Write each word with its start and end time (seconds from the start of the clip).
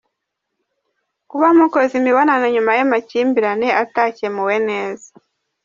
Kuba 1.29 1.47
mukoze 1.57 1.93
imibonano 1.97 2.45
nyuma 2.55 2.71
y’amakimbirane 2.77 3.67
atakemuwe 3.83 4.55
neza. 4.69 5.09